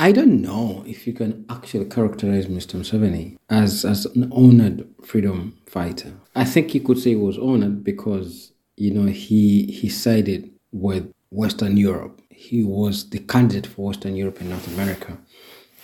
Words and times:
I 0.00 0.12
don't 0.12 0.40
know 0.40 0.82
if 0.86 1.06
you 1.06 1.12
can 1.12 1.44
actually 1.50 1.84
characterize 1.84 2.46
Mr. 2.46 2.76
Museveni 2.80 3.36
as, 3.50 3.84
as 3.84 4.06
an 4.06 4.32
honored 4.32 4.88
freedom 5.04 5.58
fighter. 5.66 6.14
I 6.34 6.46
think 6.46 6.74
you 6.74 6.80
could 6.80 6.98
say 6.98 7.10
he 7.10 7.16
was 7.16 7.36
honored 7.36 7.84
because, 7.84 8.52
you 8.78 8.92
know, 8.94 9.12
he 9.12 9.66
he 9.66 9.90
sided 9.90 10.50
with 10.72 11.12
Western 11.28 11.76
Europe. 11.76 12.22
He 12.30 12.64
was 12.64 13.10
the 13.10 13.18
candidate 13.18 13.66
for 13.66 13.88
Western 13.88 14.16
Europe 14.16 14.40
and 14.40 14.48
North 14.48 14.68
America. 14.68 15.18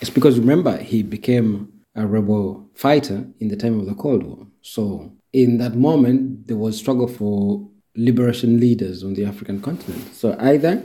It's 0.01 0.09
because 0.09 0.39
remember 0.39 0.79
he 0.79 1.03
became 1.03 1.71
a 1.95 2.07
rebel 2.07 2.71
fighter 2.75 3.27
in 3.39 3.49
the 3.49 3.57
time 3.57 3.79
of 3.79 3.85
the 3.85 3.95
Cold 3.95 4.23
War. 4.23 4.47
So 4.63 5.13
in 5.35 5.59
that 5.59 5.75
moment 5.75 6.47
there 6.47 6.57
was 6.57 6.79
struggle 6.79 7.07
for 7.07 7.69
liberation 7.95 8.61
leaders 8.61 9.05
on 9.05 9.13
the 9.13 9.27
African 9.27 9.61
continent. 9.61 10.15
So 10.15 10.35
either 10.39 10.83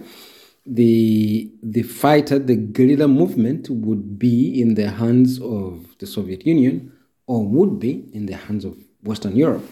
the 0.66 1.52
the 1.64 1.84
fighter, 1.84 2.38
the 2.40 2.56
guerrilla 2.56 3.08
movement 3.08 3.70
would 3.70 4.20
be 4.20 4.62
in 4.62 4.76
the 4.76 4.90
hands 4.92 5.40
of 5.42 5.98
the 6.00 6.06
Soviet 6.06 6.46
Union 6.46 6.92
or 7.28 7.46
would 7.46 7.80
be 7.80 8.06
in 8.14 8.26
the 8.26 8.36
hands 8.36 8.66
of 8.66 8.78
Western 9.04 9.36
Europe 9.36 9.66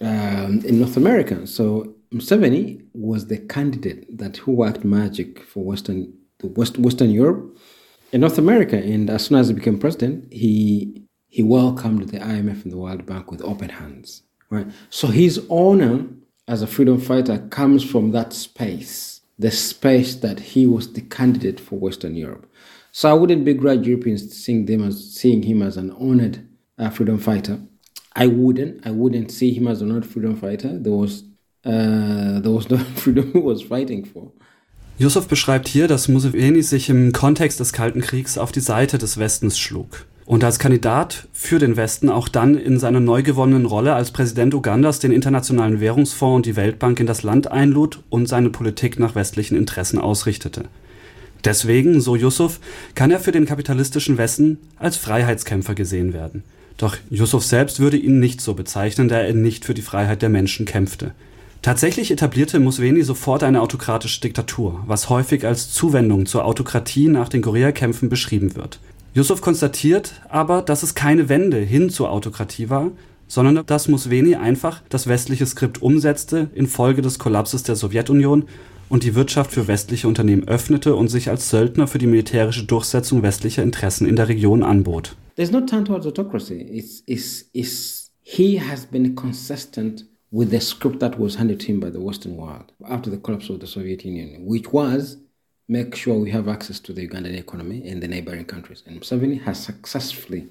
um, 0.00 0.62
in 0.64 0.80
North 0.80 0.96
America. 0.96 1.46
So 1.46 1.94
Museveni 2.12 2.84
was 2.92 3.26
the 3.26 3.38
candidate 3.38 4.18
that 4.18 4.38
who 4.38 4.52
worked 4.52 4.84
magic 4.84 5.42
for 5.42 5.64
Western 5.64 6.12
the 6.38 6.48
West, 6.48 6.78
Western 6.78 7.10
Europe 7.10 7.56
and 8.12 8.20
North 8.20 8.38
America. 8.38 8.76
And 8.76 9.08
as 9.10 9.26
soon 9.26 9.38
as 9.38 9.48
he 9.48 9.54
became 9.54 9.78
president, 9.78 10.32
he 10.32 11.02
he 11.28 11.42
welcomed 11.42 12.08
the 12.08 12.18
IMF 12.18 12.64
and 12.64 12.72
the 12.72 12.78
World 12.78 13.04
Bank 13.04 13.30
with 13.30 13.42
open 13.42 13.68
hands. 13.68 14.22
Right. 14.48 14.66
So 14.90 15.08
his 15.08 15.44
honor 15.50 16.06
as 16.48 16.62
a 16.62 16.66
freedom 16.66 17.00
fighter 17.00 17.38
comes 17.50 17.82
from 17.84 18.12
that 18.12 18.32
space 18.32 19.15
the 19.38 19.50
space 19.50 20.14
that 20.16 20.40
he 20.40 20.66
was 20.66 20.92
the 20.92 21.02
candidate 21.02 21.60
for 21.60 21.78
Western 21.78 22.14
Europe. 22.14 22.46
So 22.92 23.10
I 23.10 23.12
wouldn't 23.12 23.44
begrudge 23.44 23.86
Europeans 23.86 24.34
seeing 24.34 24.66
them 24.66 24.82
as 24.82 25.12
seeing 25.12 25.42
him 25.42 25.62
as 25.62 25.76
an 25.76 25.90
honored 25.92 26.46
uh, 26.78 26.90
freedom 26.90 27.18
fighter. 27.18 27.58
I 28.14 28.26
wouldn't. 28.26 28.86
I 28.86 28.90
wouldn't 28.90 29.30
see 29.30 29.52
him 29.52 29.68
as 29.68 29.82
an 29.82 29.90
honored 29.90 30.06
freedom 30.06 30.36
fighter. 30.36 30.78
There 30.78 30.92
was 30.92 31.24
uh, 31.64 32.40
there 32.40 32.52
was 32.52 32.70
no 32.70 32.78
freedom 33.02 33.32
he 33.32 33.38
was 33.38 33.62
fighting 33.62 34.04
for. 34.04 34.32
Yusuf 34.98 35.28
beschreibt 35.28 35.68
hier, 35.68 35.88
dass 35.88 36.08
Museveni 36.08 36.62
sich 36.62 36.88
im 36.88 37.12
Kontext 37.12 37.60
des 37.60 37.74
Kalten 37.74 38.00
Kriegs 38.00 38.38
auf 38.38 38.50
die 38.50 38.60
Seite 38.60 38.96
des 38.96 39.18
Westens 39.18 39.58
schlug 39.58 40.06
und 40.26 40.42
als 40.42 40.58
Kandidat 40.58 41.28
für 41.32 41.60
den 41.60 41.76
Westen 41.76 42.10
auch 42.10 42.28
dann 42.28 42.58
in 42.58 42.80
seiner 42.80 42.98
neu 43.00 43.22
gewonnenen 43.22 43.64
Rolle 43.64 43.94
als 43.94 44.10
Präsident 44.10 44.54
Ugandas 44.54 44.98
den 44.98 45.12
Internationalen 45.12 45.80
Währungsfonds 45.80 46.36
und 46.36 46.46
die 46.46 46.56
Weltbank 46.56 46.98
in 46.98 47.06
das 47.06 47.22
Land 47.22 47.50
einlud 47.50 48.00
und 48.10 48.28
seine 48.28 48.50
Politik 48.50 48.98
nach 48.98 49.14
westlichen 49.14 49.56
Interessen 49.56 49.98
ausrichtete. 49.98 50.64
Deswegen, 51.44 52.00
so 52.00 52.16
Yusuf, 52.16 52.58
kann 52.96 53.12
er 53.12 53.20
für 53.20 53.30
den 53.30 53.46
kapitalistischen 53.46 54.18
Westen 54.18 54.58
als 54.78 54.96
Freiheitskämpfer 54.96 55.76
gesehen 55.76 56.12
werden. 56.12 56.42
Doch 56.76 56.96
Yusuf 57.08 57.44
selbst 57.44 57.78
würde 57.78 57.96
ihn 57.96 58.18
nicht 58.18 58.40
so 58.40 58.54
bezeichnen, 58.54 59.08
da 59.08 59.18
er 59.18 59.32
nicht 59.32 59.64
für 59.64 59.74
die 59.74 59.82
Freiheit 59.82 60.22
der 60.22 60.28
Menschen 60.28 60.66
kämpfte. 60.66 61.12
Tatsächlich 61.62 62.10
etablierte 62.10 62.58
Museveni 62.58 63.02
sofort 63.02 63.44
eine 63.44 63.62
autokratische 63.62 64.20
Diktatur, 64.20 64.82
was 64.86 65.08
häufig 65.08 65.46
als 65.46 65.72
Zuwendung 65.72 66.26
zur 66.26 66.44
Autokratie 66.44 67.08
nach 67.08 67.28
den 67.28 67.42
Koreakämpfen 67.42 68.08
beschrieben 68.08 68.56
wird. 68.56 68.80
Yusuf 69.16 69.40
konstatiert 69.40 70.20
aber, 70.28 70.60
dass 70.60 70.82
es 70.82 70.94
keine 70.94 71.30
Wende 71.30 71.56
hin 71.56 71.88
zur 71.88 72.10
Autokratie 72.10 72.68
war, 72.68 72.92
sondern 73.26 73.64
dass 73.64 73.88
Museveni 73.88 74.34
einfach 74.34 74.82
das 74.90 75.06
westliche 75.06 75.46
Skript 75.46 75.80
umsetzte 75.80 76.50
infolge 76.54 77.00
des 77.00 77.18
Kollapses 77.18 77.62
der 77.62 77.76
Sowjetunion 77.76 78.44
und 78.90 79.04
die 79.04 79.14
Wirtschaft 79.14 79.52
für 79.52 79.68
westliche 79.68 80.06
Unternehmen 80.06 80.46
öffnete 80.46 80.94
und 80.94 81.08
sich 81.08 81.30
als 81.30 81.48
Söldner 81.48 81.86
für 81.86 81.96
die 81.96 82.06
militärische 82.06 82.64
Durchsetzung 82.64 83.22
westlicher 83.22 83.62
Interessen 83.62 84.06
in 84.06 84.16
der 84.16 84.28
Region 84.28 84.62
anbot. 84.62 85.16
There's 85.36 85.50
no 85.50 85.62
turn 85.62 85.86
towards 85.86 86.06
autocracy. 86.06 86.60
It's, 86.60 87.02
it's, 87.06 87.48
it's, 87.54 88.12
he 88.20 88.60
has 88.60 88.84
been 88.84 89.14
consistent 89.14 90.04
with 90.30 90.50
the 90.50 90.60
script 90.60 91.00
that 91.00 91.18
was 91.18 91.38
handed 91.38 91.62
to 91.62 91.68
him 91.68 91.80
by 91.80 91.90
the 91.90 92.04
Western 92.04 92.36
world 92.36 92.74
after 92.84 93.10
the 93.10 93.16
collapse 93.18 93.50
of 93.50 93.60
the 93.60 93.66
Soviet 93.66 94.04
Union, 94.04 94.44
which 94.44 94.74
was 94.74 95.16
make 95.68 95.94
sure 95.96 96.18
we 96.18 96.30
have 96.30 96.48
access 96.48 96.78
to 96.80 96.92
the 96.92 97.08
Ugandan 97.08 97.36
economy 97.36 97.86
in 97.86 98.00
the 98.00 98.08
neighboring 98.08 98.44
countries. 98.44 98.82
And 98.86 99.00
Museveni 99.00 99.42
has 99.42 99.62
successfully, 99.62 100.48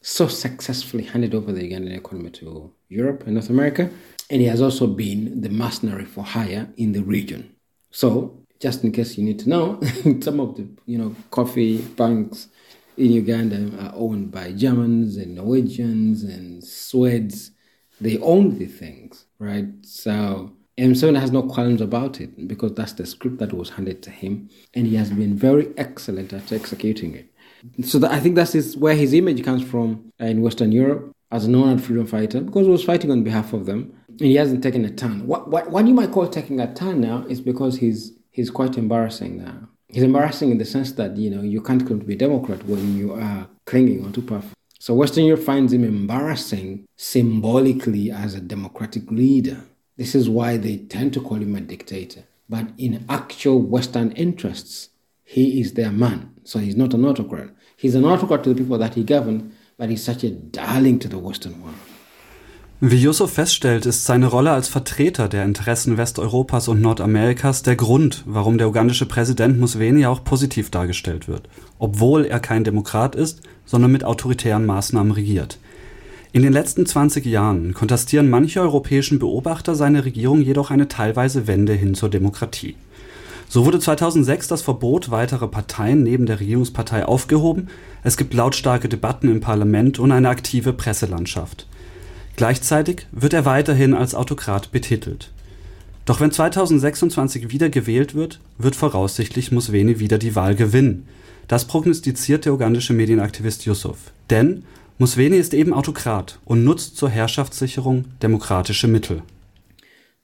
so 0.00 0.26
successfully 0.26 1.04
handed 1.04 1.34
over 1.34 1.52
the 1.52 1.62
Ugandan 1.62 1.96
economy 1.96 2.30
to 2.30 2.72
Europe 2.88 3.24
and 3.24 3.34
North 3.34 3.50
America. 3.50 3.90
And 4.30 4.40
he 4.40 4.46
has 4.46 4.62
also 4.62 4.86
been 4.86 5.42
the 5.42 5.50
mercenary 5.50 6.06
for 6.06 6.24
hire 6.24 6.68
in 6.76 6.92
the 6.92 7.02
region. 7.02 7.54
So, 7.90 8.38
just 8.60 8.82
in 8.82 8.92
case 8.92 9.18
you 9.18 9.24
need 9.24 9.38
to 9.40 9.48
know, 9.48 9.80
some 10.20 10.40
of 10.40 10.56
the 10.56 10.66
you 10.86 10.96
know 10.96 11.14
coffee 11.30 11.82
banks 11.82 12.48
in 12.96 13.12
Uganda 13.12 13.70
are 13.84 13.92
owned 13.94 14.30
by 14.30 14.52
Germans 14.52 15.16
and 15.16 15.34
Norwegians 15.34 16.22
and 16.22 16.64
Swedes. 16.64 17.50
They 18.00 18.18
own 18.18 18.58
the 18.58 18.66
things, 18.66 19.26
right? 19.38 19.66
So 19.82 20.52
M7 20.76 21.18
has 21.20 21.30
no 21.30 21.42
qualms 21.42 21.80
about 21.80 22.20
it 22.20 22.48
because 22.48 22.74
that's 22.74 22.94
the 22.94 23.06
script 23.06 23.38
that 23.38 23.52
was 23.52 23.70
handed 23.70 24.02
to 24.02 24.10
him, 24.10 24.48
and 24.74 24.86
he 24.86 24.96
has 24.96 25.10
been 25.10 25.36
very 25.36 25.72
excellent 25.76 26.32
at 26.32 26.52
executing 26.52 27.14
it. 27.14 27.30
So 27.86 27.98
that, 28.00 28.10
I 28.10 28.18
think 28.18 28.34
that's 28.34 28.52
his, 28.52 28.76
where 28.76 28.96
his 28.96 29.14
image 29.14 29.44
comes 29.44 29.62
from 29.62 30.12
in 30.18 30.42
Western 30.42 30.72
Europe 30.72 31.12
as 31.30 31.44
a 31.44 31.50
known 31.50 31.78
freedom 31.78 32.06
fighter 32.06 32.40
because 32.40 32.66
he 32.66 32.72
was 32.72 32.84
fighting 32.84 33.12
on 33.12 33.22
behalf 33.22 33.52
of 33.52 33.66
them, 33.66 33.94
and 34.08 34.20
he 34.20 34.34
hasn't 34.34 34.62
taken 34.64 34.84
a 34.84 34.90
turn. 34.90 35.26
What, 35.26 35.48
what, 35.48 35.70
what 35.70 35.86
you 35.86 35.94
might 35.94 36.10
call 36.10 36.26
taking 36.28 36.58
a 36.60 36.72
turn 36.74 37.00
now 37.00 37.24
is 37.28 37.40
because 37.40 37.78
he's 37.78 38.12
he's 38.32 38.50
quite 38.50 38.76
embarrassing 38.76 39.38
now. 39.38 39.68
He's 39.86 40.02
embarrassing 40.02 40.50
in 40.50 40.58
the 40.58 40.64
sense 40.64 40.90
that 40.92 41.16
you 41.16 41.30
know 41.30 41.42
you 41.42 41.62
can't 41.62 41.86
come 41.86 42.00
to 42.00 42.06
be 42.06 42.14
a 42.14 42.18
Democrat 42.18 42.64
when 42.64 42.96
you 42.96 43.14
are 43.14 43.46
clinging 43.64 44.04
onto 44.04 44.22
power. 44.22 44.42
So 44.80 44.92
Western 44.94 45.24
Europe 45.24 45.44
finds 45.44 45.72
him 45.72 45.84
embarrassing 45.84 46.84
symbolically 46.96 48.10
as 48.10 48.34
a 48.34 48.40
democratic 48.40 49.10
leader 49.10 49.62
this 49.96 50.14
is 50.14 50.28
why 50.28 50.56
they 50.56 50.76
tend 50.76 51.12
to 51.14 51.20
call 51.20 51.38
him 51.38 51.54
a 51.54 51.60
dictator. 51.60 52.24
But 52.48 52.66
in 52.76 53.04
actual 53.08 53.60
Western 53.60 54.12
interests, 54.12 54.90
he 55.24 55.60
is 55.60 55.74
their 55.74 55.92
man. 55.92 56.34
So 56.44 56.58
he's 56.58 56.76
not 56.76 56.94
an 56.94 57.04
autocrat. 57.04 57.50
He's 57.76 57.94
an 57.94 58.04
autocrat 58.04 58.42
to 58.44 58.50
the 58.50 58.60
people 58.62 58.78
that 58.78 58.94
he 58.94 59.04
governed, 59.04 59.52
but 59.78 59.88
he's 59.88 60.04
such 60.04 60.24
a 60.24 60.30
darling 60.30 60.98
to 61.00 61.08
the 61.08 61.18
Western 61.18 61.62
world. 61.62 61.76
Wie 62.80 62.96
Yusuf 62.96 63.32
feststellt, 63.32 63.86
ist 63.86 64.04
seine 64.04 64.26
Rolle 64.26 64.50
als 64.50 64.68
Vertreter 64.68 65.28
der 65.28 65.44
Interessen 65.44 65.96
Westeuropas 65.96 66.68
und 66.68 66.82
Nordamerikas 66.82 67.62
der 67.62 67.76
Grund, 67.76 68.24
warum 68.26 68.58
der 68.58 68.68
ugandische 68.68 69.06
Präsident 69.06 69.58
Museveni 69.58 70.04
auch 70.06 70.22
positiv 70.22 70.70
dargestellt 70.70 71.26
wird, 71.26 71.48
obwohl 71.78 72.26
er 72.26 72.40
kein 72.40 72.64
Demokrat 72.64 73.14
ist, 73.14 73.40
sondern 73.64 73.92
mit 73.92 74.04
autoritären 74.04 74.66
Maßnahmen 74.66 75.12
regiert. 75.12 75.58
In 76.34 76.42
den 76.42 76.52
letzten 76.52 76.84
20 76.84 77.26
Jahren 77.26 77.74
kontrastieren 77.74 78.28
manche 78.28 78.60
europäischen 78.60 79.20
Beobachter 79.20 79.76
seine 79.76 80.04
Regierung 80.04 80.40
jedoch 80.40 80.72
eine 80.72 80.88
teilweise 80.88 81.46
Wende 81.46 81.74
hin 81.74 81.94
zur 81.94 82.08
Demokratie. 82.08 82.74
So 83.48 83.64
wurde 83.64 83.78
2006 83.78 84.48
das 84.48 84.60
Verbot 84.60 85.12
weiterer 85.12 85.46
Parteien 85.46 86.02
neben 86.02 86.26
der 86.26 86.40
Regierungspartei 86.40 87.04
aufgehoben, 87.04 87.68
es 88.02 88.16
gibt 88.16 88.34
lautstarke 88.34 88.88
Debatten 88.88 89.30
im 89.30 89.40
Parlament 89.40 90.00
und 90.00 90.10
eine 90.10 90.28
aktive 90.28 90.72
Presselandschaft. 90.72 91.68
Gleichzeitig 92.34 93.06
wird 93.12 93.32
er 93.32 93.44
weiterhin 93.44 93.94
als 93.94 94.16
Autokrat 94.16 94.72
betitelt. 94.72 95.30
Doch 96.04 96.18
wenn 96.18 96.32
2026 96.32 97.52
wieder 97.52 97.70
gewählt 97.70 98.16
wird, 98.16 98.40
wird 98.58 98.74
voraussichtlich 98.74 99.52
Museveni 99.52 100.00
wieder 100.00 100.18
die 100.18 100.34
Wahl 100.34 100.56
gewinnen. 100.56 101.06
Das 101.46 101.66
prognostiziert 101.66 102.44
der 102.44 102.54
ugandische 102.54 102.92
Medienaktivist 102.92 103.66
Yusuf. 103.66 103.98
Denn 104.30 104.64
Museveni 104.96 105.38
ist 105.38 105.54
eben 105.54 105.72
Autokrat 105.72 106.38
und 106.44 106.62
nutzt 106.62 106.96
zur 106.96 107.10
Herrschaftssicherung 107.10 108.04
demokratische 108.22 108.86
Mittel. 108.86 109.22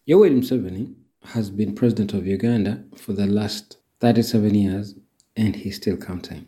Yoweri 0.05 0.31
Museveni 0.31 0.95
has 1.35 1.51
been 1.51 1.75
president 1.75 2.15
of 2.15 2.25
Uganda 2.25 2.79
for 2.95 3.13
the 3.13 3.27
last 3.27 3.79
37 3.99 4.55
years 4.55 4.95
and 5.37 5.57
he's 5.57 5.75
still 5.75 5.97
counting. 5.97 6.47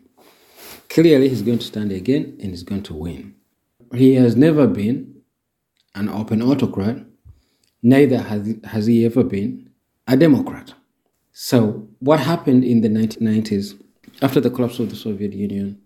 Clearly 0.87 1.27
he's 1.27 1.43
going 1.43 1.59
to 1.59 1.65
stand 1.65 1.91
again 1.91 2.37
and 2.39 2.51
he's 2.51 2.63
going 2.63 2.83
to 2.83 2.93
win. 2.93 3.35
He 3.93 4.15
has 4.15 4.37
never 4.37 4.67
been 4.67 5.21
an 5.93 6.07
open 6.07 6.41
autocrat, 6.41 7.03
neither 7.81 8.19
has, 8.19 8.55
has 8.63 8.85
he 8.85 9.05
ever 9.05 9.25
been 9.25 9.69
a 10.07 10.15
democrat. 10.15 10.73
So 11.33 11.89
what 11.99 12.21
happened 12.21 12.63
in 12.63 12.79
the 12.79 12.87
1990s 12.87 13.77
after 14.21 14.39
the 14.39 14.49
collapse 14.49 14.79
of 14.79 14.89
the 14.89 14.95
Soviet 14.95 15.33
Union 15.33 15.81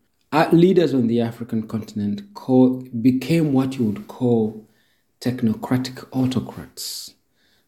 leaders 0.51 0.93
on 0.93 1.07
the 1.07 1.21
African 1.21 1.67
continent 1.67 2.33
call, 2.33 2.81
became 3.01 3.53
what 3.53 3.77
you 3.77 3.85
would 3.85 4.07
call 4.07 4.67
technocratic 5.21 6.07
autocrats. 6.11 7.13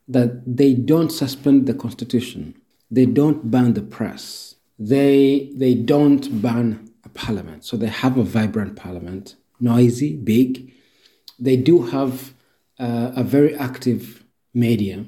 That 0.08 0.58
they 0.58 0.74
don't 0.74 1.12
suspend 1.12 1.68
the 1.68 1.74
constitution, 1.74 2.56
they 2.90 3.06
don't 3.06 3.52
ban 3.52 3.74
the 3.74 3.82
press, 3.82 4.56
they, 4.80 5.52
they 5.56 5.76
don't 5.76 6.42
ban 6.42 6.90
a 7.04 7.10
parliament. 7.10 7.64
So 7.66 7.78
they 7.78 7.88
have 7.88 8.18
a 8.18 8.24
vibrant 8.24 8.76
parliament, 8.76 9.36
noisy, 9.60 10.16
big. 10.16 10.74
They 11.38 11.58
do 11.58 11.84
have 11.84 12.34
uh, 12.80 13.12
a 13.16 13.24
very 13.24 13.56
active 13.56 14.24
media, 14.54 15.06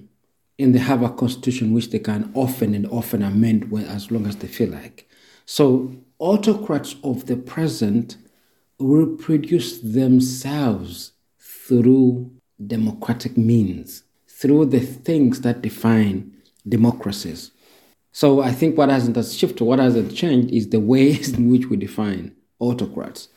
and 0.59 0.75
they 0.75 0.79
have 0.79 1.01
a 1.01 1.09
constitution 1.09 1.73
which 1.73 1.89
they 1.89 1.99
can 1.99 2.31
often 2.35 2.75
and 2.75 2.87
often 2.87 3.23
amend 3.23 3.73
as 3.87 4.11
long 4.11 4.27
as 4.27 4.35
they 4.37 4.47
feel 4.47 4.69
like. 4.69 5.09
So 5.45 5.95
autocrats 6.21 6.95
of 7.03 7.25
the 7.25 7.35
present 7.35 8.15
reproduce 8.79 9.79
themselves 9.79 11.11
through 11.39 12.31
democratic 12.65 13.37
means, 13.37 14.03
through 14.27 14.65
the 14.65 14.79
things 14.79 15.41
that 15.41 15.61
define 15.61 16.31
democracies. 16.67 17.51
So 18.11 18.41
I 18.41 18.51
think 18.51 18.77
what 18.77 18.89
hasn't 18.89 19.23
shifted, 19.25 19.63
what 19.63 19.79
hasn't 19.79 20.15
changed 20.15 20.53
is 20.53 20.69
the 20.69 20.79
ways 20.79 21.33
in 21.37 21.49
which 21.49 21.67
we 21.67 21.75
define 21.75 22.35
autocrats. 22.59 23.29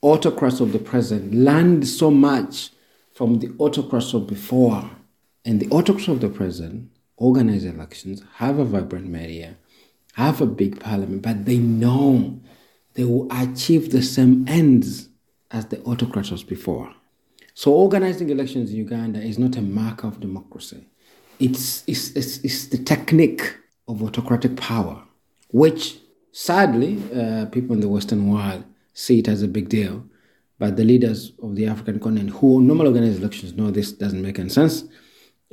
Autocrats 0.00 0.60
of 0.60 0.72
the 0.72 0.78
present 0.78 1.34
learned 1.34 1.86
so 1.86 2.10
much 2.10 2.70
from 3.12 3.40
the 3.40 3.52
autocrats 3.58 4.14
of 4.14 4.26
before. 4.26 4.90
And 5.44 5.60
the 5.60 5.68
autocrats 5.68 6.08
of 6.08 6.20
the 6.20 6.28
present 6.28 6.90
organize 7.16 7.64
elections, 7.64 8.22
have 8.34 8.58
a 8.58 8.64
vibrant 8.64 9.06
media, 9.06 9.56
have 10.16 10.40
a 10.40 10.46
big 10.46 10.80
parliament, 10.80 11.20
but 11.20 11.44
they 11.44 11.58
know 11.58 12.40
they 12.94 13.04
will 13.04 13.28
achieve 13.30 13.92
the 13.92 14.02
same 14.02 14.46
ends 14.48 15.10
as 15.50 15.66
the 15.66 15.78
autocrats 15.82 16.30
was 16.30 16.42
before. 16.42 16.90
So 17.52 17.74
organizing 17.74 18.30
elections 18.30 18.70
in 18.70 18.76
Uganda 18.76 19.20
is 19.20 19.38
not 19.38 19.56
a 19.56 19.60
mark 19.60 20.04
of 20.04 20.18
democracy. 20.18 20.86
It's, 21.38 21.84
it's, 21.86 22.12
it's, 22.12 22.38
it's 22.38 22.68
the 22.68 22.78
technique 22.78 23.58
of 23.88 24.02
autocratic 24.02 24.56
power, 24.56 25.02
which 25.50 25.98
sadly 26.32 27.02
uh, 27.14 27.44
people 27.46 27.74
in 27.74 27.80
the 27.80 27.88
Western 27.88 28.30
world 28.30 28.64
see 28.94 29.18
it 29.18 29.28
as 29.28 29.42
a 29.42 29.48
big 29.48 29.68
deal. 29.68 30.02
But 30.58 30.78
the 30.78 30.84
leaders 30.84 31.32
of 31.42 31.56
the 31.56 31.66
African 31.66 32.00
continent 32.00 32.30
who 32.30 32.62
normally 32.62 32.88
organize 32.88 33.18
elections 33.18 33.52
know 33.52 33.70
this 33.70 33.92
doesn't 33.92 34.22
make 34.22 34.38
any 34.38 34.48
sense. 34.48 34.84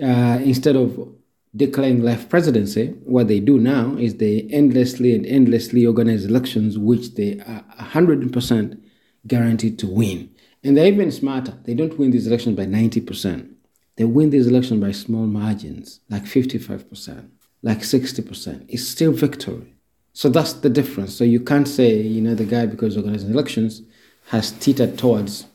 Uh, 0.02 0.40
instead 0.42 0.78
of 0.78 1.14
declaring 1.56 2.02
left 2.02 2.30
presidency, 2.30 2.88
what 3.04 3.28
they 3.28 3.40
do 3.40 3.60
now 3.60 3.96
is 3.96 4.16
they 4.16 4.48
endlessly 4.52 5.16
and 5.16 5.26
endlessly 5.26 5.86
organize 5.86 6.26
elections 6.26 6.78
which 6.78 7.16
they 7.16 7.40
are 7.42 7.64
100% 7.80 8.82
guaranteed 9.28 9.78
to 9.80 9.88
win. 9.88 10.30
And 10.64 10.78
they're 10.78 10.88
even 10.88 11.12
smarter. 11.12 11.58
They 11.64 11.74
don't 11.74 11.98
win 12.00 12.12
these 12.12 12.28
elections 12.28 12.56
by 12.56 12.66
90%. 12.66 13.54
They 13.96 14.06
win 14.06 14.32
these 14.32 14.48
elections 14.48 14.82
by 14.82 14.92
small 14.92 15.28
margins, 15.28 16.00
like 16.10 16.24
55%, 16.24 17.30
like 17.62 17.80
60%. 17.80 18.66
It's 18.68 18.88
still 18.88 19.12
victory. 19.12 19.76
So 20.14 20.30
that's 20.30 20.54
the 20.54 20.70
difference. 20.70 21.16
So 21.16 21.24
you 21.24 21.40
can't 21.40 21.68
say, 21.68 22.02
you 22.02 22.22
know, 22.22 22.36
the 22.36 22.46
guy, 22.46 22.66
because 22.66 22.98
organizing 22.98 23.32
elections, 23.32 23.82
has 24.28 24.52
teetered 24.52 24.98
towards 24.98 25.46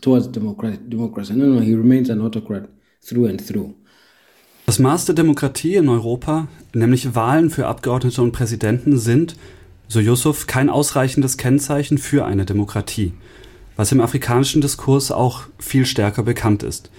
towards 0.00 0.26
democratic, 0.26 0.88
democracy. 0.88 1.34
No, 1.34 1.46
no, 1.46 1.60
he 1.60 1.74
remains 1.74 2.10
an 2.10 2.20
autocrat 2.20 2.68
through 3.02 3.26
and 3.26 3.42
through. 3.42 3.74
Das 4.66 4.80
Maß 4.80 5.04
der 5.04 5.14
Demokratie 5.14 5.76
in 5.76 5.88
Europa, 5.88 6.48
nämlich 6.74 7.14
Wahlen 7.14 7.50
für 7.50 7.68
Abgeordnete 7.68 8.20
und 8.20 8.32
Präsidenten, 8.32 8.98
sind, 8.98 9.36
so 9.86 10.00
Yusuf, 10.00 10.48
kein 10.48 10.68
ausreichendes 10.68 11.36
Kennzeichen 11.36 11.98
für 11.98 12.24
eine 12.24 12.44
Demokratie, 12.44 13.12
was 13.76 13.92
im 13.92 14.00
afrikanischen 14.00 14.60
Diskurs 14.60 15.12
auch 15.12 15.42
viel 15.60 15.86
stärker 15.86 16.24
bekannt 16.24 16.64
ist. 16.64 16.90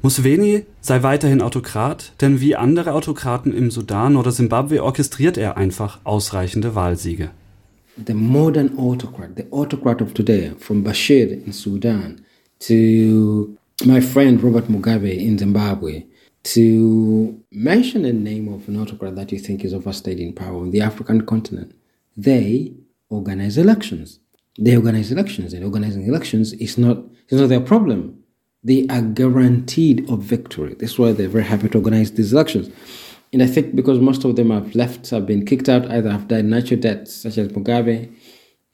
Museveni 0.00 0.64
sei 0.80 1.02
weiterhin 1.02 1.42
Autokrat, 1.42 2.14
denn 2.22 2.40
wie 2.40 2.56
andere 2.56 2.94
Autokraten 2.94 3.52
im 3.52 3.70
Sudan 3.70 4.16
oder 4.16 4.32
Simbabwe 4.32 4.82
orchestriert 4.82 5.36
er 5.36 5.58
einfach 5.58 6.00
ausreichende 6.04 6.74
Wahlsiege. 6.74 7.28
The 8.06 8.14
modern 8.14 8.78
autocrat, 8.78 9.32
the 9.36 9.44
autocrat 9.52 10.00
of 10.00 10.14
today, 10.14 10.52
from 10.58 10.82
Bashir 10.82 11.30
in 11.30 11.52
Sudan 11.52 12.22
to 12.60 13.54
my 13.84 14.00
friend 14.00 14.42
Robert 14.42 14.70
Mugabe 14.70 15.10
in 15.10 15.38
Zimbabwe, 15.38 16.04
to 16.44 17.40
mention 17.50 18.04
a 18.04 18.12
name 18.12 18.52
of 18.52 18.68
an 18.68 18.80
autocrat 18.80 19.14
that 19.16 19.32
you 19.32 19.38
think 19.38 19.64
is 19.64 19.72
overstayed 19.72 20.18
in 20.18 20.32
power 20.32 20.58
on 20.60 20.70
the 20.70 20.80
African 20.80 21.24
continent, 21.24 21.74
they 22.16 22.74
organize 23.08 23.58
elections. 23.58 24.18
They 24.58 24.76
organize 24.76 25.10
elections, 25.10 25.54
and 25.54 25.64
organizing 25.64 26.06
elections 26.06 26.52
is 26.54 26.76
not, 26.76 26.98
is 27.28 27.40
not 27.40 27.48
their 27.48 27.60
problem. 27.60 28.22
They 28.62 28.86
are 28.88 29.00
guaranteed 29.00 30.08
of 30.10 30.22
victory. 30.22 30.74
That's 30.74 30.98
why 30.98 31.12
they're 31.12 31.28
very 31.28 31.44
happy 31.44 31.68
to 31.70 31.78
organize 31.78 32.12
these 32.12 32.32
elections. 32.32 32.68
And 33.32 33.42
I 33.42 33.46
think 33.46 33.74
because 33.74 33.98
most 33.98 34.24
of 34.24 34.36
them 34.36 34.50
have 34.50 34.74
left, 34.74 35.08
have 35.10 35.26
been 35.26 35.46
kicked 35.46 35.68
out, 35.68 35.90
either 35.90 36.10
have 36.10 36.28
died 36.28 36.44
natural 36.44 36.80
deaths, 36.80 37.14
such 37.14 37.38
as 37.38 37.48
Mugabe. 37.48 38.12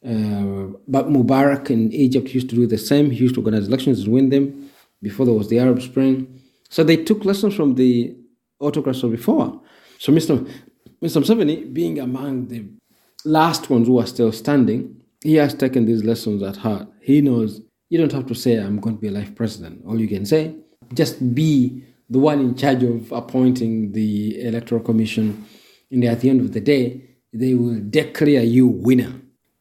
Uh, 0.04 0.76
but 0.88 1.08
Mubarak 1.08 1.70
in 1.70 1.92
Egypt 1.92 2.34
used 2.34 2.50
to 2.50 2.56
do 2.56 2.66
the 2.66 2.78
same. 2.78 3.10
He 3.10 3.18
used 3.18 3.34
to 3.36 3.40
organize 3.40 3.68
elections 3.68 4.00
and 4.00 4.12
win 4.12 4.30
them 4.30 4.70
before 5.00 5.26
there 5.26 5.34
was 5.34 5.48
the 5.48 5.60
Arab 5.60 5.80
Spring. 5.80 6.37
So 6.68 6.84
they 6.84 6.96
took 6.96 7.24
lessons 7.24 7.54
from 7.54 7.74
the 7.74 8.16
autocrats 8.60 9.02
of 9.02 9.10
before. 9.10 9.60
So 9.98 10.12
Mr. 10.12 10.48
Mr. 11.02 11.22
Museveni, 11.22 11.72
being 11.72 12.00
among 12.00 12.48
the 12.48 12.64
last 13.24 13.70
ones 13.70 13.86
who 13.86 14.00
are 14.00 14.06
still 14.06 14.32
standing, 14.32 15.00
he 15.22 15.34
has 15.36 15.54
taken 15.54 15.86
these 15.86 16.04
lessons 16.04 16.42
at 16.42 16.56
heart. 16.56 16.88
He 17.00 17.20
knows 17.20 17.60
you 17.88 17.98
don't 17.98 18.12
have 18.12 18.26
to 18.26 18.34
say, 18.34 18.56
I'm 18.56 18.80
going 18.80 18.96
to 18.96 19.00
be 19.00 19.08
a 19.08 19.12
life 19.12 19.34
president. 19.34 19.82
All 19.86 20.00
you 20.00 20.08
can 20.08 20.26
say, 20.26 20.54
just 20.94 21.34
be 21.34 21.84
the 22.10 22.18
one 22.18 22.40
in 22.40 22.56
charge 22.56 22.82
of 22.82 23.12
appointing 23.12 23.92
the 23.92 24.42
electoral 24.42 24.82
commission. 24.82 25.46
And 25.90 26.04
at 26.04 26.20
the 26.20 26.30
end 26.30 26.40
of 26.40 26.52
the 26.52 26.60
day, 26.60 27.02
they 27.32 27.54
will 27.54 27.80
declare 27.88 28.42
you 28.42 28.66
winner. 28.66 29.12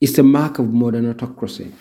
It's 0.02 0.18
a 0.18 0.24
mark 0.24 0.60
of 0.60 0.74
modern 0.74 1.10
autocracy. 1.10 1.72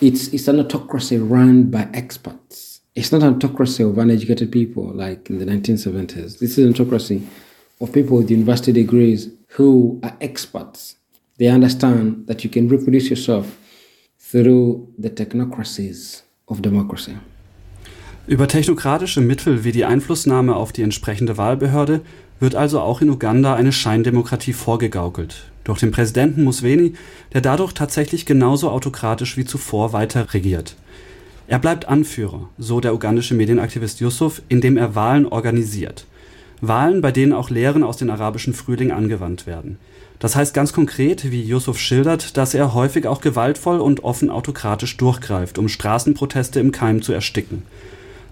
It's, 0.00 0.28
it's 0.28 0.48
an 0.48 0.60
autocracy 0.60 1.18
run 1.18 1.70
by 1.70 1.88
experts 1.92 2.75
it's 2.96 3.12
not 3.12 3.22
an 3.22 3.34
autocracy 3.34 3.82
of 3.82 3.98
uneducated 3.98 4.50
people 4.50 4.84
like 4.94 5.28
in 5.28 5.38
the 5.38 5.44
1970s. 5.44 6.38
This 6.38 6.56
is 6.56 6.64
an 6.64 6.70
autocracy 6.70 7.22
of 7.78 7.92
people 7.92 8.16
with 8.16 8.30
university 8.30 8.72
degrees 8.72 9.28
who 9.58 10.00
are 10.02 10.16
experts. 10.20 10.96
They 11.38 11.48
understand 11.48 12.26
that 12.26 12.42
you 12.42 12.50
can 12.50 12.68
reproduce 12.68 13.10
yourself 13.10 13.58
through 14.18 14.88
the 14.98 15.10
technocracies 15.10 16.22
of 16.48 16.62
democracy. 16.62 17.16
Über 18.26 18.48
technokratische 18.48 19.20
Mittel 19.20 19.62
wie 19.62 19.72
die 19.72 19.84
Einflussnahme 19.84 20.56
auf 20.56 20.72
die 20.72 20.82
entsprechende 20.82 21.36
Wahlbehörde 21.36 22.00
wird 22.40 22.54
also 22.56 22.80
auch 22.80 23.02
in 23.02 23.10
Uganda 23.10 23.54
eine 23.54 23.72
Scheindemokratie 23.72 24.52
vorgegaukelt. 24.52 25.44
Durch 25.64 25.78
den 25.78 25.90
Präsidenten 25.90 26.42
Musveni, 26.44 26.94
der 27.34 27.40
dadurch 27.42 27.72
tatsächlich 27.72 28.26
genauso 28.26 28.70
autokratisch 28.70 29.36
wie 29.36 29.44
zuvor 29.44 29.92
weiter 29.92 30.32
regiert. 30.34 30.76
Er 31.48 31.60
bleibt 31.60 31.86
Anführer, 31.88 32.48
so 32.58 32.80
der 32.80 32.92
ugandische 32.92 33.34
Medienaktivist 33.34 34.00
Yusuf, 34.00 34.42
indem 34.48 34.76
er 34.76 34.96
Wahlen 34.96 35.26
organisiert. 35.26 36.06
Wahlen, 36.60 37.00
bei 37.00 37.12
denen 37.12 37.32
auch 37.32 37.50
Lehren 37.50 37.84
aus 37.84 37.98
dem 37.98 38.10
arabischen 38.10 38.52
Frühling 38.52 38.90
angewandt 38.90 39.46
werden. 39.46 39.78
Das 40.18 40.34
heißt 40.34 40.54
ganz 40.54 40.72
konkret, 40.72 41.30
wie 41.30 41.42
Yusuf 41.42 41.78
schildert, 41.78 42.36
dass 42.36 42.54
er 42.54 42.74
häufig 42.74 43.06
auch 43.06 43.20
gewaltvoll 43.20 43.78
und 43.78 44.02
offen 44.02 44.30
autokratisch 44.30 44.96
durchgreift, 44.96 45.58
um 45.58 45.68
Straßenproteste 45.68 46.58
im 46.58 46.72
Keim 46.72 47.02
zu 47.02 47.12
ersticken. 47.12 47.62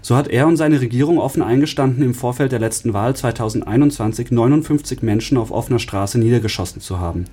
So 0.01 0.15
hat 0.15 0.27
er 0.27 0.47
und 0.47 0.57
seine 0.57 0.81
Regierung 0.81 1.17
offen 1.19 1.41
eingestanden, 1.41 2.03
im 2.03 2.15
Vorfeld 2.15 2.51
der 2.51 2.59
letzten 2.59 2.93
Wahl 2.93 3.15
2021 3.15 4.29
59 4.29 5.03
Menschen 5.03 5.37
auf 5.37 5.51
offener 5.51 5.79
Straße 5.79 6.19
niedergeschossen 6.19 6.81
zu 6.81 6.99
haben. 6.99 7.25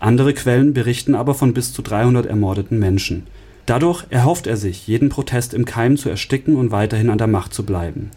Andere 0.00 0.34
Quellen 0.34 0.72
berichten 0.72 1.14
aber 1.14 1.34
von 1.34 1.52
bis 1.52 1.72
zu 1.72 1.82
300 1.82 2.26
ermordeten 2.26 2.78
Menschen. 2.78 3.26
Dadurch 3.66 4.04
erhofft 4.10 4.46
er 4.46 4.56
sich, 4.56 4.86
jeden 4.86 5.08
Protest 5.08 5.54
im 5.54 5.64
Keim 5.64 5.96
zu 5.96 6.10
ersticken 6.10 6.56
und 6.56 6.70
weiterhin 6.70 7.08
an 7.08 7.18
der 7.18 7.26
Macht 7.26 7.54
zu 7.54 7.64
bleiben. 7.64 8.10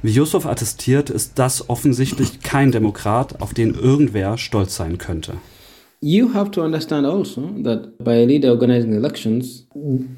Wie 0.00 0.12
Yusuf 0.12 0.46
attestiert, 0.46 1.10
ist 1.10 1.38
das 1.38 1.68
offensichtlich 1.68 2.40
kein 2.40 2.70
Demokrat, 2.70 3.42
auf 3.42 3.52
den 3.52 3.74
irgendwer 3.74 4.38
stolz 4.38 4.76
sein 4.76 4.96
könnte. 4.96 5.34
You 6.00 6.32
have 6.32 6.52
to 6.52 6.62
understand 6.62 7.06
also 7.06 7.50
that 7.64 7.98
by 7.98 8.12
a 8.12 8.24
leader 8.24 8.52
organizing 8.52 8.94
elections, 8.94 9.66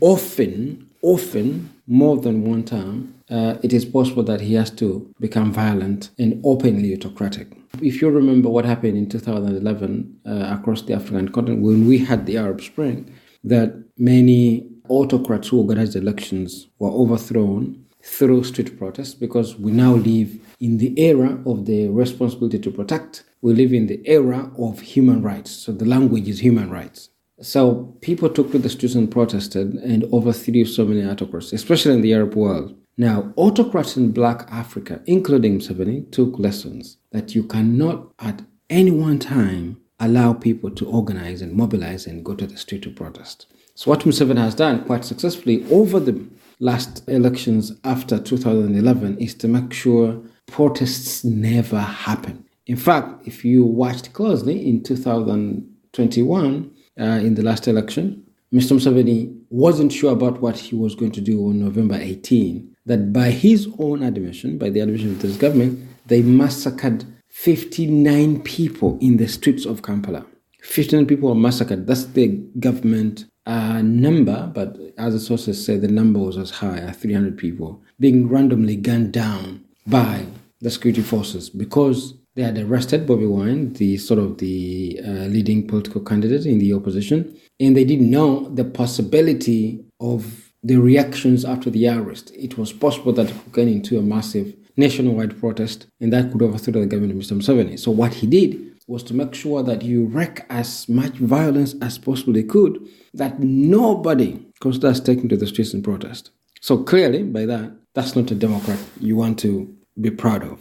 often, 0.01 0.91
often, 1.01 1.71
more 1.87 2.21
than 2.21 2.47
one 2.47 2.63
time, 2.65 3.15
uh, 3.31 3.55
it 3.63 3.73
is 3.73 3.91
possible 3.91 4.23
that 4.25 4.43
he 4.43 4.59
has 4.59 4.71
to 4.77 5.07
become 5.19 5.53
violent 5.53 6.13
and 6.19 6.39
openly 6.45 6.95
autocratic. 6.95 7.49
If 7.81 8.03
you 8.03 8.11
remember 8.11 8.51
what 8.51 8.67
happened 8.67 8.99
in 8.99 9.09
2011 9.09 10.21
uh, 10.27 10.59
across 10.59 10.83
the 10.83 10.93
African 10.93 11.31
continent 11.31 11.63
when 11.63 11.89
we 11.89 12.05
had 12.05 12.27
the 12.27 12.37
Arab 12.37 12.61
Spring, 12.61 13.11
that 13.45 13.85
many 13.97 14.69
autocrats 14.89 15.49
who 15.49 15.59
organized 15.59 15.97
elections 15.97 16.69
were 16.79 16.91
overthrown 16.91 17.85
through 18.03 18.45
street 18.45 18.79
protests 18.79 19.15
because 19.15 19.59
we 19.59 19.71
now 19.71 19.95
live 19.95 20.39
in 20.59 20.79
the 20.79 20.99
era 20.99 21.41
of 21.47 21.67
the 21.67 21.89
responsibility 21.89 22.59
to 22.59 22.71
protect. 22.71 23.25
We 23.43 23.55
live 23.55 23.73
in 23.73 23.87
the 23.87 24.01
era 24.07 24.51
of 24.59 24.81
human 24.81 25.23
rights. 25.23 25.51
So 25.51 25.73
the 25.73 25.85
language 25.85 26.29
is 26.29 26.41
human 26.41 26.71
rights. 26.71 27.11
So 27.41 27.97
people 28.03 28.29
took 28.29 28.53
to 28.53 28.59
the 28.59 28.69
streets 28.69 28.95
and 28.95 29.11
protested 29.11 29.75
and 29.75 30.05
overthrew 30.13 30.67
so 30.67 30.85
many 30.85 31.03
autocrats, 31.09 31.53
especially 31.53 31.95
in 31.95 32.03
the 32.03 32.13
Arab 32.13 32.35
world. 32.35 32.77
Now, 32.99 33.33
autocrats 33.37 33.97
in 33.97 34.13
black 34.13 34.47
Africa, 34.51 35.01
including 35.07 35.59
Museveni, 35.59 36.11
took 36.13 36.39
lessons 36.39 36.99
that 37.13 37.35
you 37.35 37.45
cannot 37.45 38.13
at 38.19 38.43
any 38.69 38.91
one 38.91 39.19
time 39.19 39.80
allow 40.01 40.33
people 40.33 40.71
to 40.71 40.87
organize 40.87 41.43
and 41.43 41.53
mobilize 41.53 42.07
and 42.07 42.25
go 42.25 42.35
to 42.35 42.47
the 42.47 42.57
street 42.57 42.83
to 42.83 42.91
protest. 42.91 43.47
So, 43.75 43.91
what 43.91 44.01
Museveni 44.01 44.39
has 44.39 44.55
done 44.55 44.85
quite 44.85 45.05
successfully 45.05 45.65
over 45.71 46.01
the 46.01 46.27
last 46.59 47.09
elections 47.09 47.73
after 47.85 48.19
2011 48.19 49.19
is 49.19 49.35
to 49.35 49.49
make 49.49 49.73
sure 49.73 50.23
protests 50.47 51.25
never 51.25 51.81
happen. 51.81 52.45
In 52.67 52.77
fact, 52.77 53.27
if 53.27 53.45
you 53.45 53.65
watched 53.65 54.13
closely 54.13 54.69
in 54.69 54.83
2021, 54.83 56.71
uh, 57.01 57.05
in 57.05 57.35
the 57.35 57.43
last 57.43 57.67
election, 57.69 58.23
Mr. 58.53 58.77
Museveni 58.77 59.35
wasn't 59.49 59.93
sure 59.93 60.13
about 60.13 60.41
what 60.43 60.59
he 60.59 60.75
was 60.77 60.95
going 60.95 61.13
to 61.13 61.21
do 61.21 61.49
on 61.49 61.61
November 61.61 61.95
18. 62.01 62.77
That 62.87 63.13
by 63.13 63.31
his 63.31 63.69
own 63.79 64.03
admission, 64.03 64.59
by 64.59 64.71
the 64.71 64.81
admission 64.81 65.13
of 65.13 65.23
this 65.23 65.37
government, 65.37 65.79
they 66.07 66.23
massacred 66.23 67.05
59 67.31 68.43
people 68.43 68.99
in 69.01 69.17
the 69.17 69.29
streets 69.29 69.65
of 69.65 69.83
Kampala. 69.83 70.27
59 70.63 71.07
people 71.07 71.29
were 71.29 71.35
massacred. 71.35 71.87
That's 71.87 72.05
the 72.05 72.29
government 72.59 73.25
uh, 73.47 73.81
number, 73.83 74.51
but 74.55 74.77
as 74.99 75.15
the 75.15 75.21
sources 75.21 75.65
say, 75.65 75.77
the 75.79 75.89
number 75.89 76.21
was 76.21 76.37
as 76.37 76.51
high 76.51 76.79
as 76.79 76.97
300 76.99 77.39
people 77.39 77.83
being 77.99 78.29
randomly 78.29 78.77
gunned 78.77 79.13
down 79.13 79.65
by 79.87 80.27
the 80.61 80.71
security 80.71 81.03
forces 81.03 81.49
because 81.49 82.15
they 82.35 82.43
had 82.43 82.59
arrested 82.59 83.07
Bobby 83.07 83.27
Wine, 83.27 83.73
the 83.75 83.97
sort 83.97 84.21
of 84.21 84.39
the 84.39 85.01
uh, 85.05 85.27
leading 85.27 85.67
political 85.67 86.01
candidate 86.01 86.47
in 86.47 86.59
the 86.59 86.73
opposition, 86.73 87.37
and 87.59 87.77
they 87.77 87.85
didn't 87.85 88.11
know 88.11 88.49
the 88.51 88.65
possibility 88.65 89.85
of 90.01 90.53
the 90.63 90.77
reactions 90.77 91.45
after 91.45 91.71
the 91.71 91.89
arrest. 91.89 92.31
It 92.35 92.57
was 92.59 92.73
possible 92.73 93.13
that 93.15 93.31
it 93.31 93.37
could 93.45 93.53
get 93.53 93.69
into 93.69 93.99
a 93.99 94.03
massive 94.03 94.55
nationwide 94.81 95.39
protest, 95.39 95.87
and 96.01 96.13
that 96.13 96.33
could 96.33 96.43
overthrow 96.43 96.81
the 96.81 96.87
government 96.87 97.13
of 97.13 97.19
Mr. 97.19 97.37
Museveni. 97.37 97.79
So 97.79 97.91
what 97.91 98.15
he 98.15 98.27
did 98.27 98.71
was 98.89 99.05
to 99.05 99.15
make 99.15 99.35
sure 99.35 99.63
that 99.63 99.83
you 99.83 100.07
wreak 100.07 100.45
as 100.51 100.89
much 100.89 101.13
violence 101.13 101.75
as 101.81 101.97
possible 101.97 102.11
possibly 102.33 102.43
could, 102.43 102.89
that 103.15 103.39
nobody 103.39 104.45
start 104.73 105.05
taking 105.05 105.29
to 105.29 105.37
the 105.37 105.47
streets 105.47 105.73
in 105.75 105.83
protest. 105.83 106.31
So 106.61 106.83
clearly, 106.83 107.23
by 107.23 107.47
that, 107.47 107.73
that's 107.95 108.17
not 108.17 108.31
a 108.31 108.35
Democrat 108.35 108.79
you 109.01 109.17
want 109.17 109.39
to 109.41 109.73
be 110.01 110.11
proud 110.11 110.43
of. 110.43 110.59